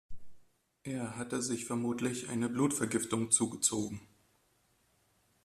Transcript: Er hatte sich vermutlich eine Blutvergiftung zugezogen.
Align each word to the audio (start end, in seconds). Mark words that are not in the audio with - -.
Er 0.81 1.15
hatte 1.15 1.43
sich 1.43 1.65
vermutlich 1.65 2.27
eine 2.29 2.49
Blutvergiftung 2.49 3.29
zugezogen. 3.29 4.01